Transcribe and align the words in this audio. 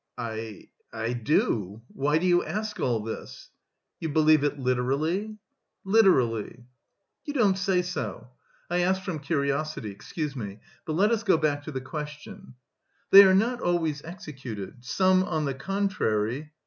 "I... 0.17 0.69
I 0.91 1.13
do. 1.13 1.83
Why 1.89 2.17
do 2.17 2.25
you 2.25 2.43
ask 2.43 2.79
all 2.79 3.01
this?" 3.03 3.51
"You 3.99 4.09
believe 4.09 4.43
it 4.43 4.57
literally?" 4.57 5.37
"Literally." 5.83 6.65
"You 7.23 7.35
don't 7.35 7.55
say 7.55 7.83
so.... 7.83 8.31
I 8.67 8.79
asked 8.79 9.03
from 9.03 9.19
curiosity. 9.19 9.91
Excuse 9.91 10.35
me. 10.35 10.59
But 10.85 10.93
let 10.93 11.11
us 11.11 11.21
go 11.21 11.37
back 11.37 11.61
to 11.65 11.71
the 11.71 11.81
question; 11.81 12.55
they 13.11 13.21
are 13.25 13.35
not 13.35 13.61
always 13.61 14.03
executed. 14.03 14.83
Some, 14.83 15.21
on 15.23 15.45
the 15.45 15.53
contrary..." 15.53 16.51